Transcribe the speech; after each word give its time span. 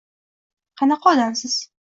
Qanaqa 0.83 1.13
odamsiz? 1.13 1.61